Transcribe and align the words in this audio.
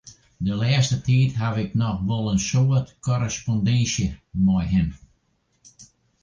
De 0.45 0.53
lêste 0.61 0.97
tiid 1.05 1.31
haw 1.41 1.55
ik 1.63 1.71
noch 1.81 1.99
wol 2.07 2.25
in 2.33 2.41
soad 2.49 2.87
korrespondinsje 3.05 4.07
mei 4.45 4.65
him. 4.73 4.89